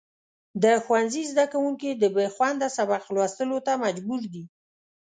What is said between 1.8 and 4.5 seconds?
د بېخونده سبق لوستلو ته مجبور دي.